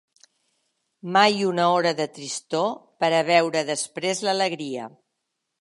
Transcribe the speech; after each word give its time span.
Mai 1.17 1.35
una 1.51 1.65
hora 1.73 1.93
de 2.01 2.09
tristor 2.17 2.73
pera 3.05 3.23
veure 3.31 3.65
després 3.71 4.25
l'alegria 4.31 4.91